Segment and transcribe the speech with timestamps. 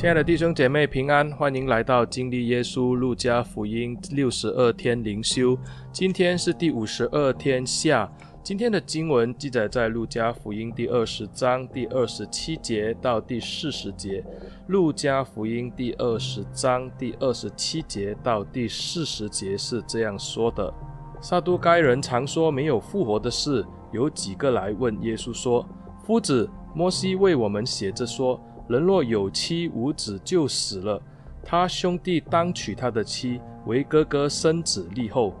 [0.00, 5.54] 亲爱的弟兄姐妹平安，欢迎来到经历耶稣路加福音六十二天灵修。
[5.92, 8.10] 今天是第五十二天下。
[8.42, 14.24] 今天的经文记载在路加福音第二十章第二十七节到第四十节。
[14.68, 20.72] 路加福音第二十章第二十七节到第四十节是这样说的：
[21.20, 23.62] 撒都该人常说没有复活的事，
[23.92, 25.68] 有几个来问耶稣说
[26.02, 28.40] ：“夫子，摩西为我们写着说。”
[28.70, 31.02] 人若有妻无子就死了，
[31.42, 35.34] 他兄弟当娶他的妻为哥哥生子立后。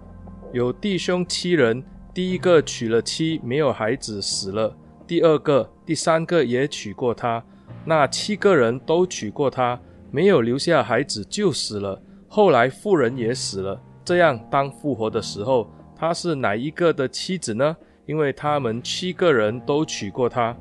[0.52, 1.80] 有弟兄七人，
[2.12, 7.40] 第一个娶了妻没有孩子死了，第二个、第三个也娶过他，
[7.84, 12.02] 那七个人都娶过他，没有留下孩子就死了。
[12.26, 13.80] 后来妇人也死了。
[14.04, 17.76] 这样当复活的时候，他是哪一个的妻子呢？
[18.06, 20.56] 因为他们七个人都娶过他。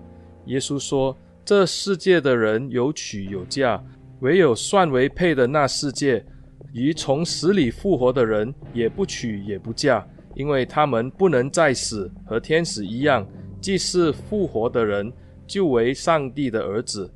[0.45, 1.17] 耶稣说。
[1.49, 3.83] 这世界的人有娶有嫁，
[4.19, 6.23] 唯有算为配的那世界
[6.73, 13.27] 与从死里复活的人也不娶也不嫁，因为他们不能再死，和天使一样。
[13.59, 15.11] 既是复活的人，
[15.47, 17.11] 就为上帝的儿子。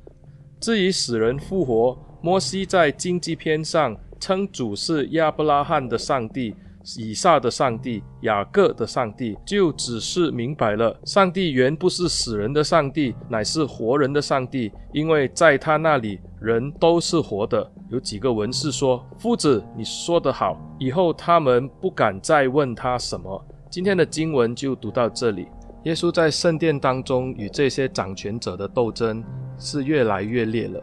[0.58, 6.56] 至于死人复活，摩西在经济篇上称主是亚伯拉罕的上帝。
[6.98, 17.70] 以撒的上帝，雅各的上帝，就只是明白了，上帝原不是死人的上帝，乃是活人的上帝，因为在他那里人都是活的。
[17.90, 23.42] 有几个文士说：“夫子，你说得好。”以后他们不敢再问他什么。
[23.70, 25.48] 今天的经文就读到这里。
[25.84, 29.22] 耶稣在圣殿当中与这些掌权者的斗争
[29.58, 30.82] 是越来越烈了，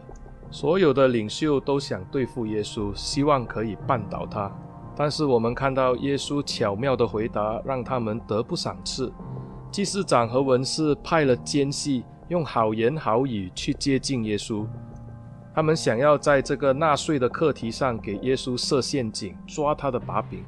[0.50, 4.50] 所有的领袖都想对付耶稣，希望可以绊倒他。
[4.94, 9.12] 但是我们看到耶稣巧妙的回答，让他们得不赏赐。
[9.70, 14.66] 祭司长和文士派了奸细，用好言好语去接近耶稣。
[15.54, 20.44] 他们想要在这个纳税的课题上给耶稣设陷阱，抓他的把柄。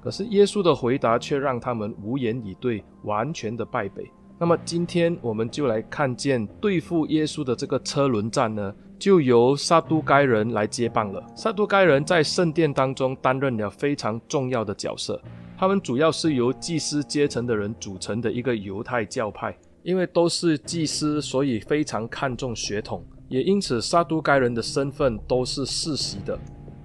[0.00, 4.10] 可是耶稣的回答却让他们无言以对，完全的败北。
[4.40, 11.20] 那么今天我们就来看见对付耶稣的这个车轮战呢，就由撒都该人来接棒了。
[11.34, 15.20] 撒都该人在圣殿当中担任了非常重要的角色，
[15.56, 19.56] 他们主要是由祭司阶层的人组成的一个犹太教派。
[19.84, 26.38] 因为都是祭司，所以非常看重血统，也因此撒都该人的身份都是世袭的。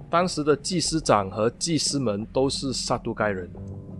[0.08, 3.50] 当时的祭司长和祭司们都是撒都该人。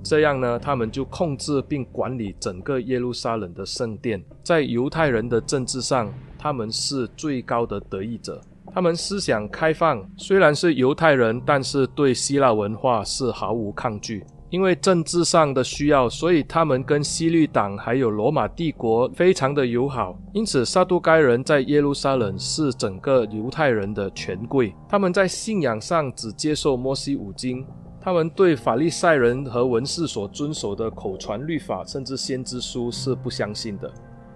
[0.04, 4.22] 这样呢，他们就控制并管理整个耶路撒冷的圣殿。
[4.42, 8.40] 在犹太人的政治上，他们是最高的得益者。
[8.72, 14.24] 他们思想开放，虽然是犹太人，但是对希腊文化是毫无抗拒。
[14.50, 20.16] 因为政治上的需要，所以他们跟希律党还有罗马帝国非常的友好。
[20.32, 24.72] 因此，撒都该人在耶路撒冷是整个犹太人的权贵。
[24.88, 27.66] 他们在信仰上只接受摩西五经。
[28.04, 33.90] 他们对法利赛人和文士所遵守的口传律法，甚至先知书是不相信的，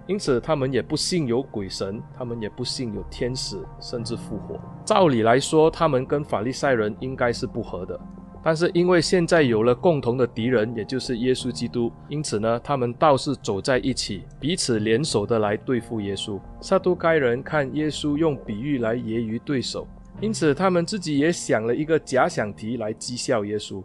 [0.07, 4.59] 因此他们也不信有鬼神，他们也不信有天使，甚至复活。
[4.83, 7.99] 照理来说，他们跟法利赛人应该是不合的，
[8.43, 16.39] 但是因为现在有了共同的敌人，也就是耶稣基督，因此呢，他们倒是走在一起，彼此联手的来对付耶稣。
[16.59, 19.87] 撒都该人看耶稣用比喻来揶揄对手。
[20.21, 23.81] 因此，他们自己也想了一个假想题来讥笑耶稣。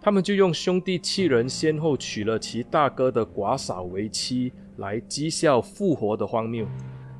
[0.00, 6.66] 他们就用兄弟七人先后娶了其大哥的寡嫂为妻，来讥笑复活的荒谬。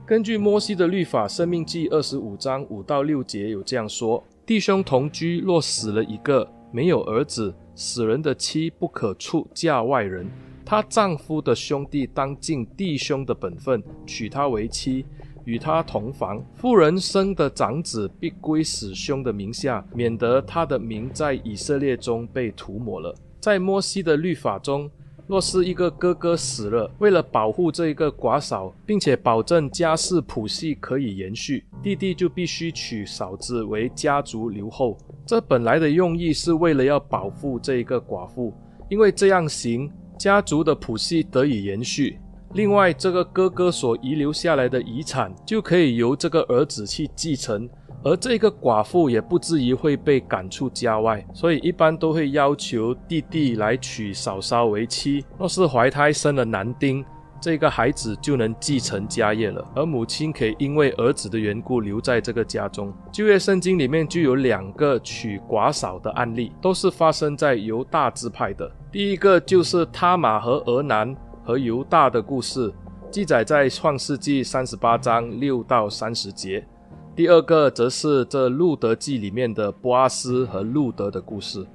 [0.06, 10.28] 根据摩西的律法，《生命记》二十五章五到六节有这样说：弟兄同居，若死了一个，没有儿子，死人的妻不可出嫁外人，
[10.64, 15.04] 她丈夫的兄弟当尽弟兄的本分，娶她为妻。
[15.44, 23.14] 与他同房，妇人生的长子必归死兄的名下，免得他的名在以色列中被涂抹了。
[23.40, 24.90] 在摩西的律法中，
[25.26, 34.96] 若是一个哥哥死了，为了保护这一个寡嫂，并且保证家世谱系可以延续，弟弟就必须娶嫂子为家族留后。
[35.24, 38.52] 这本来的用意是为了要保护这一个寡妇，
[38.88, 42.18] 因为这样行，家族的谱系得以延续。
[42.54, 47.66] 另外，这个哥哥所遗留下来的遗产就可以由这个儿子去继承，
[48.04, 51.24] 而这个寡妇也不至于会被赶出家外。
[51.32, 55.24] 所以，一般都会要求弟弟来娶嫂嫂为妻。
[55.38, 57.02] 若是怀胎生了男丁，
[57.40, 62.92] 这个孩子就能继承家业了，而母亲可以因为儿子的缘故留在这个家中。
[63.10, 68.70] 旧约圣经里面就有两个娶寡嫂的案例，都是发生在犹大支派的。
[68.92, 71.16] 第一个就是他玛和俄南。
[71.44, 72.72] 和犹大的故事
[73.10, 76.66] 记载在创世纪三十八章六到三十节。
[77.14, 81.66] 第二个则是这路德记里面的波阿斯和路德的故事。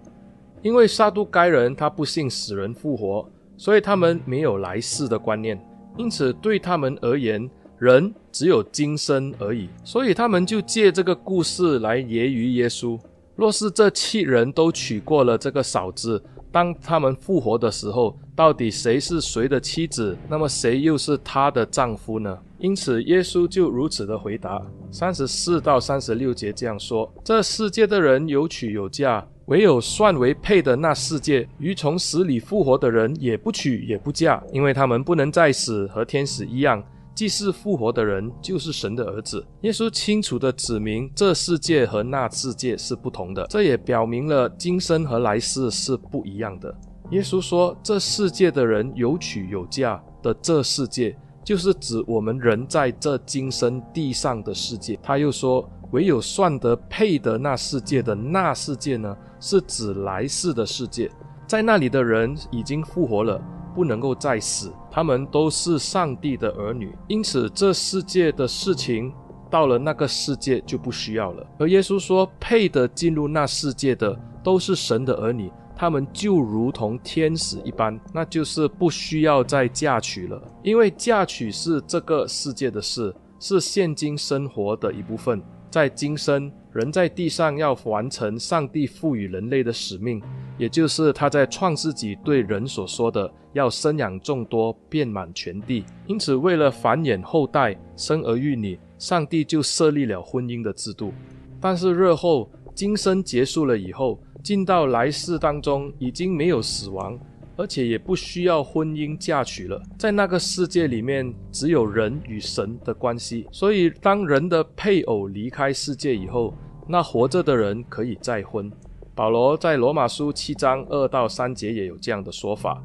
[0.63, 5.63] 因为撒都该人他不信死人复活，所以他们没有来世的观念，
[5.95, 7.47] 因此对他们而言，
[7.77, 9.69] 人只有今生而已。
[9.83, 12.99] 所以他们就借这个故事来揶揄耶稣：
[13.35, 20.17] 若是这七人都娶过了这个嫂子，当他们复活的时候，到底谁是谁的妻子？
[20.29, 22.37] 那么谁又是她的丈夫呢？
[22.57, 24.61] 因此，耶稣就如此的回答：
[24.91, 36.83] 三十四到三十六节这样说：这世界的人有娶有嫁，唯有算为配的那世界，与从死里复活的人也不娶也不嫁，因为他们不能再死，和天使一样。
[37.17, 39.43] 既是复活的人，就是神的儿子。
[39.61, 46.71] 耶稣清楚地指明，这世界和那世界是不同的，这也表明了今生和来世是不一样的。
[47.09, 54.99] 耶稣说，这世界的人有娶有嫁的这世界，就是指我们人在这今生地上的世界。
[55.01, 61.09] 他又说，唯有算得配得那世界的那世界呢，是指来世的世界，
[61.47, 63.41] 在那里的人已经复活了。
[63.77, 69.13] 不能够再死，他们都是上帝的儿女，因此这世界的事情
[69.51, 71.45] 到了那个世界就不需要了。
[71.59, 85.39] 而耶稣说，配得进入那世界的都是神的儿女，他们就如同天使一般，那就是不需要再嫁娶了，因为嫁娶是这个世界的事，是现今生活的一部分，
[85.77, 86.51] 在今生。
[86.73, 90.19] 人在地上要完成上帝赋予人类的使命，
[90.57, 95.85] 也就是他在创世纪对人所说的，要生养众多，遍满全地。
[96.07, 101.13] 因此，为了繁衍后代，生儿育女，上帝就设立了婚姻的制度。
[101.61, 107.15] 但是日后今生结束了以后，进到来世当中，已经没有死亡。
[107.57, 113.47] 而且也不需要婚姻嫁娶了，在那个世界里面，只有人与神的关系。
[113.51, 116.53] 所以，当人的配偶离开世界以后，
[116.87, 118.71] 那活着的人可以再婚。
[119.15, 122.79] 保罗在罗马书七章二到三节也有这样的说法：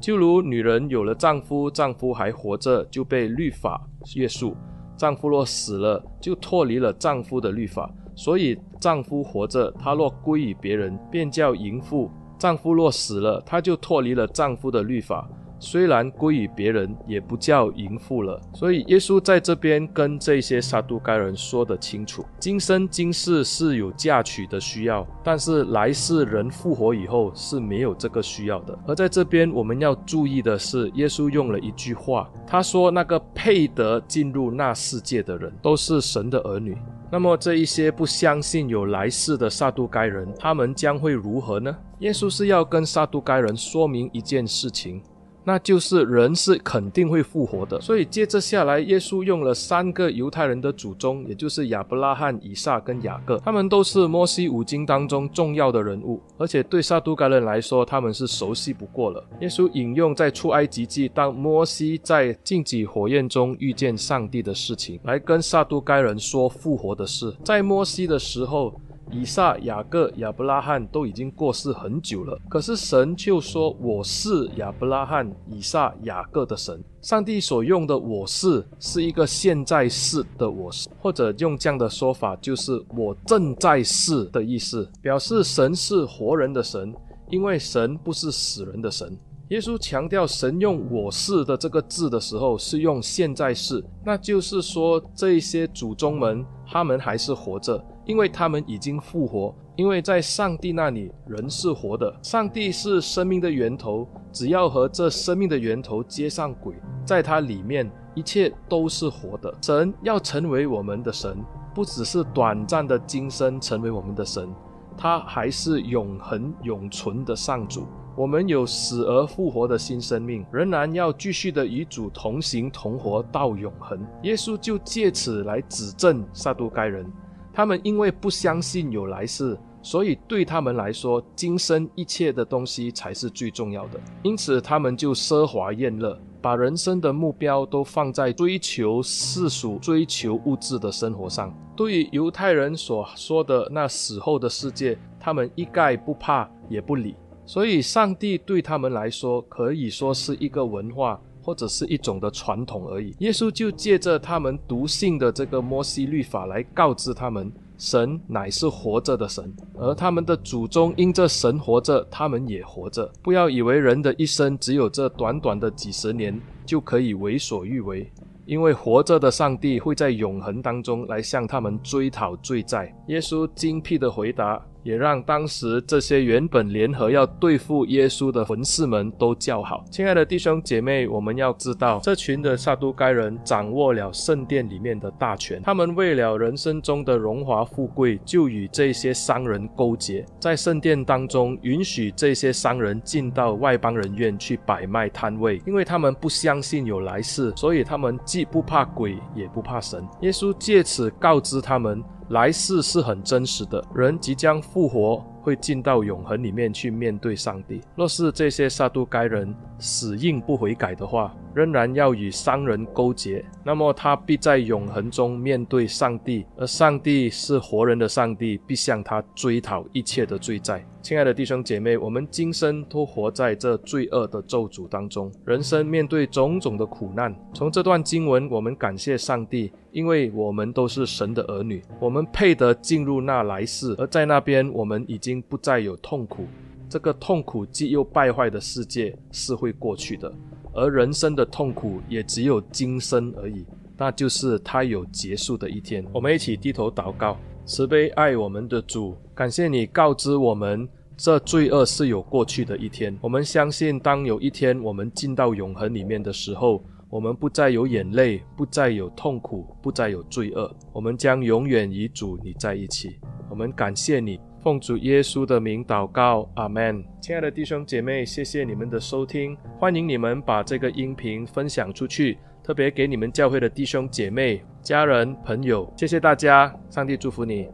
[0.00, 3.84] 就如女人有了丈夫，丈夫还活着，就被律法
[4.14, 4.54] 约束；
[4.96, 7.92] 丈夫若死了，就脱离了丈夫的律法。
[8.14, 12.08] 所以，丈夫活着，他若归于别人，便叫淫妇。
[12.38, 18.40] 丈夫若死了，她就脱离了丈夫的律法，虽然归于别人，也不叫淫妇了。
[18.54, 28.78] 所以耶稣在这边跟这些撒都该人说得清楚：今生今世是有嫁娶的需要，但是来世人复活以后是没有这个需要的。
[28.86, 36.78] 而在这边我们要注意的是，耶稣用了一句话，他说：“那个配得进入那世界的人，都是神的儿女。”
[37.10, 41.74] 那么这一些不相信有来世的撒都该人，他们将会如何呢？
[42.00, 45.02] 耶稣是要跟撒都该人说明一件事情。
[45.48, 59.24] 那就是人是肯定会复活的，所以接着下来，耶稣用了三个犹太人的祖宗，也就是亚伯拉罕、以撒跟雅各，他们都是摩西五经当中重要的人物，而且对撒都该人来说，他们是熟悉不过了。
[59.40, 67.34] 耶稣引用在出埃及记，当摩西在荆棘火焰中遇见上帝的事情，来跟撒都该人说复活的事。
[67.42, 68.78] 在摩西的时候，
[69.10, 86.94] 以撒、雅各、亚伯拉罕都已经过世很久了，可是神就说：“我是亚伯拉罕、以撒、雅各的神。”上帝所用的“我是”是一个现在式的“我是”，或者用这样的说法，就是“我正在是”的意思，表示神是活人的神，
[87.30, 89.16] 因为神不是死人的神。
[89.48, 97.82] 耶稣强调神用“我是”的这个字的时候，是用现在式，那就是说这些祖宗们，他们还是活着。
[98.04, 106.74] 因为他们已经复活，因为在上帝那里人是活的，上帝是生命的源头，只要和这生命的源头接上轨，
[107.06, 109.54] 在它里面一切都是活的。
[109.62, 111.36] 神要成为我们的神，
[111.74, 114.48] 不只是短暂的今生成为我们的神，
[114.96, 117.86] 他还是永恒永存的上主。
[118.18, 124.04] 我们有死而复活的新生命，仍然要继续的与主同行同活到永恒。
[124.24, 127.06] 耶稣就借此来指证撒都该人。
[127.52, 134.00] 他们因为不相信有来世，所以对他们来说，今生一切的东西才是最重要的。
[134.24, 141.56] 因此，他们就奢华宴乐，把人生的目标都放在追求世俗、追求物质的生活上。
[141.76, 147.14] 对于犹太人所说的那死后的世界，他们一概不怕也不理。
[147.48, 151.20] 所以，上帝对他们来说，可以说是一个文化。
[151.40, 153.14] 或者是一种的传统而已。
[153.20, 163.10] 耶稣就借着他们读信的这个摩西律法来告知他们，神乃是活着的神，而他们的祖宗因着神活着，他们也活着。
[163.22, 168.12] 不要以为人的一生只有这短短的几十年就可以为所欲为。
[168.44, 172.94] 因为活着的上帝会在永恒当中来向他们追讨罪债。
[173.06, 174.62] 耶稣精辟的回答。
[174.88, 179.84] 也让当时这些原本联合要对付耶稣的文士们都叫好。
[179.90, 200.02] 亲爱的弟兄姐妹，我们要知道，这群的撒都该人掌握了圣殿里面的大权，他们为了人生中的荣华富贵，就与这些商人勾结，在圣殿当中允许这些商人进到外邦人院去摆卖摊位，因为他们不相信有来世，所以他们既不怕鬼，也不怕神。
[200.22, 202.02] 耶稣借此告知他们。
[202.30, 207.80] 来世是很真实的，人即将复活，会进到永恒里面去面对上帝。
[207.96, 220.84] 若是这些撒都该人死硬不悔改的话，仍然要与商人勾结，那么他必在永恒中面对上帝，而上帝是活人的上帝，必向他追讨一切的罪债。
[221.00, 227.34] 亲爱的弟兄姐妹，我们今生都活在这罪恶的咒诅当中，人生面对种种的苦难。
[227.54, 236.46] 从这段经文，我们感谢上帝，因为我们都是神的儿女，我们配得进入那来世，而在那边我们已经不再有痛苦。
[236.88, 240.32] 这个痛苦既又败坏的世界是会过去的，
[240.72, 243.64] 而人生的痛苦也只有今生而已，
[243.96, 246.04] 那就是它有结束的一天。
[246.12, 253.16] 我们一起低头祷告，慈悲爱我们的主，感谢你告知我们，这罪恶是有过去的一天。
[253.20, 263.18] 我们相信，当有一天我们进到永恒里面的时候，我们不再有眼泪，不再有痛苦，不再有罪恶，我们将永远与主你在一起。
[263.50, 264.40] 我们感谢你。
[264.68, 267.02] 奉主耶稣的名祷告，阿门。
[267.22, 275.90] 亲爱的弟兄姐妹，谢谢你们的收听，欢迎你们把这个音频分享出去，特别给你们教会的弟兄姐妹、家人、朋友。
[275.96, 277.66] 谢谢大家，上帝祝福你。